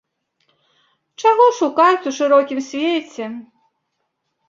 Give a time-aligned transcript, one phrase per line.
[1.25, 3.25] Чаго шукаць у шырокім свеце?